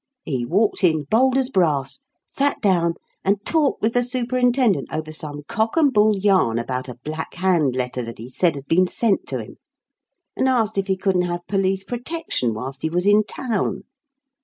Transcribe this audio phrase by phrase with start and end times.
[0.23, 5.43] He walked in bold as brass, sat down, and talked with the superintendent over some
[5.47, 9.27] cock and bull yarn about a 'Black Hand' letter that he said had been sent
[9.27, 9.57] to him,
[10.35, 13.83] and asked if he couldn't have police protection whilst he was in town.